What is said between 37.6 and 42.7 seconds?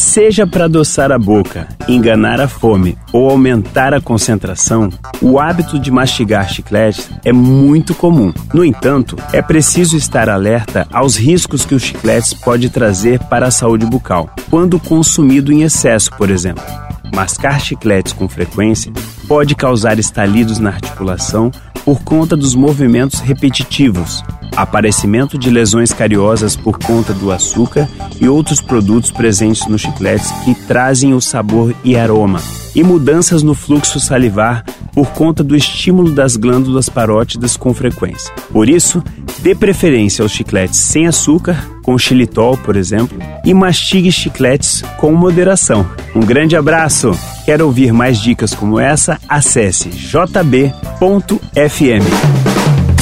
frequência. Por isso, dê preferência aos chicletes sem açúcar, com xilitol,